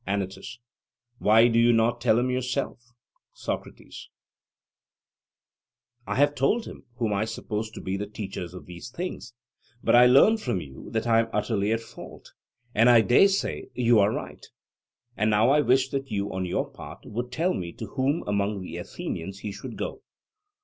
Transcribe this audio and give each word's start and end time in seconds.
ANYTUS: 0.07 0.57
Why 1.19 1.47
do 1.47 1.59
you 1.59 1.71
not 1.71 2.01
tell 2.01 2.17
him 2.17 2.31
yourself? 2.31 2.89
SOCRATES: 3.35 4.09
I 6.07 6.15
have 6.15 6.33
told 6.33 6.65
him 6.65 6.85
whom 6.95 7.13
I 7.13 7.25
supposed 7.25 7.75
to 7.75 7.81
be 7.81 7.97
the 7.97 8.07
teachers 8.07 8.55
of 8.55 8.65
these 8.65 8.89
things; 8.89 9.35
but 9.83 9.95
I 9.95 10.07
learn 10.07 10.37
from 10.37 10.59
you 10.59 10.89
that 10.89 11.05
I 11.05 11.19
am 11.19 11.29
utterly 11.31 11.71
at 11.71 11.81
fault, 11.81 12.33
and 12.73 12.89
I 12.89 13.01
dare 13.01 13.27
say 13.27 13.65
that 13.65 13.69
you 13.77 13.99
are 13.99 14.11
right. 14.11 14.43
And 15.15 15.29
now 15.29 15.51
I 15.51 15.61
wish 15.61 15.89
that 15.89 16.09
you, 16.09 16.33
on 16.33 16.45
your 16.45 16.67
part, 16.71 17.05
would 17.05 17.31
tell 17.31 17.53
me 17.53 17.71
to 17.73 17.85
whom 17.89 18.23
among 18.25 18.61
the 18.61 18.77
Athenians 18.77 19.41
he 19.41 19.51
should 19.51 19.77
go. 19.77 20.01